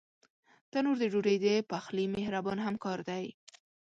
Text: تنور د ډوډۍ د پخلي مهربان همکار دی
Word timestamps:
تنور 0.71 0.97
د 1.01 1.03
ډوډۍ 1.11 1.37
د 1.45 1.47
پخلي 1.71 2.05
مهربان 2.15 2.57
همکار 2.67 2.99
دی 3.09 3.25